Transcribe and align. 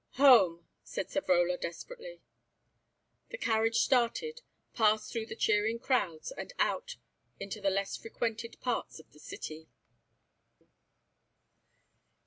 "Home," 0.13 0.65
said 0.83 1.09
Savrola 1.09 1.61
desperately. 1.61 2.23
The 3.29 3.37
carriage 3.37 3.75
started, 3.81 4.41
passed 4.73 5.11
through 5.11 5.27
the 5.27 5.35
cheering 5.35 5.77
crowds, 5.77 6.31
and 6.31 6.51
out 6.57 6.95
into 7.39 7.61
the 7.61 7.69
less 7.69 7.97
frequented 7.97 8.59
parts 8.61 8.99
of 8.99 9.11
the 9.11 9.19
city. 9.19 9.67